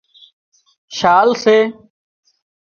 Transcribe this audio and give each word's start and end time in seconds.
شال 0.97 1.29
سي 1.43 1.57